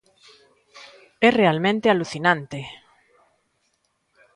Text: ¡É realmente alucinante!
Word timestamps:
¡É 1.27 1.29
realmente 1.41 1.87
alucinante! 1.89 2.59